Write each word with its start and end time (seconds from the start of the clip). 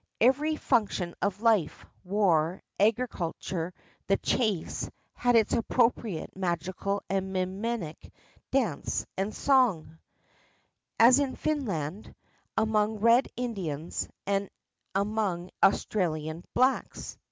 Every 0.19 0.55
function 0.55 1.13
of 1.21 1.43
life, 1.43 1.85
war, 2.03 2.63
agriculture, 2.79 3.71
the 4.07 4.17
chase, 4.17 4.89
had 5.13 5.35
its 5.35 5.53
appropriate 5.53 6.35
magical 6.35 7.03
and 7.07 7.31
mimetic 7.31 8.11
dance 8.49 9.05
and 9.15 9.31
song, 9.31 9.99
as 10.97 11.19
in 11.19 11.35
Finland, 11.35 12.15
among 12.57 12.97
Red 12.97 13.27
Indians, 13.37 14.07
and 14.25 14.49
among 14.95 15.51
Australian 15.61 16.45
blacks. 16.55 17.15